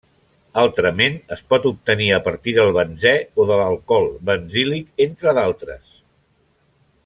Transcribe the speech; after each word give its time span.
Altrament 0.59 1.17
es 1.35 1.43
pot 1.53 1.67
obtenir 1.71 2.07
a 2.15 2.19
partir 2.29 2.55
del 2.57 2.73
benzè 2.79 3.13
o 3.43 3.45
de 3.51 3.61
l'alcohol 3.61 4.09
benzílic, 4.31 4.89
entre 5.09 5.37
d'altres. 5.41 5.97